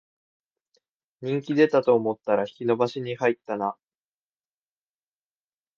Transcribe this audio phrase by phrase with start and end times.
[1.21, 3.75] 人気出たと思ったら引き延ばしに入ったな